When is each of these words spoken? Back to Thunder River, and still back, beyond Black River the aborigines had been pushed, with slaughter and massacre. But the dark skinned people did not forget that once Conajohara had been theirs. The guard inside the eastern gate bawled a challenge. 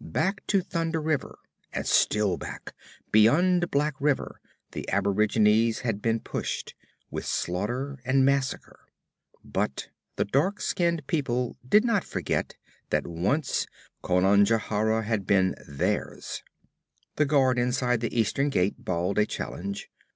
Back 0.00 0.44
to 0.48 0.60
Thunder 0.60 1.00
River, 1.00 1.38
and 1.72 1.86
still 1.86 2.36
back, 2.36 2.74
beyond 3.12 3.70
Black 3.70 3.94
River 4.00 4.40
the 4.72 4.88
aborigines 4.90 5.82
had 5.82 6.02
been 6.02 6.18
pushed, 6.18 6.74
with 7.12 7.24
slaughter 7.24 8.00
and 8.04 8.24
massacre. 8.24 8.80
But 9.44 9.90
the 10.16 10.24
dark 10.24 10.60
skinned 10.60 11.06
people 11.06 11.56
did 11.64 11.84
not 11.84 12.02
forget 12.02 12.56
that 12.90 13.06
once 13.06 13.68
Conajohara 14.02 15.04
had 15.04 15.28
been 15.28 15.54
theirs. 15.68 16.42
The 17.14 17.24
guard 17.26 17.56
inside 17.56 18.00
the 18.00 18.12
eastern 18.18 18.48
gate 18.50 18.84
bawled 18.84 19.18
a 19.20 19.26
challenge. 19.26 19.92